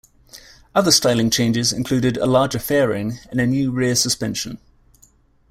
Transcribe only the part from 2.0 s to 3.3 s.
a larger fairing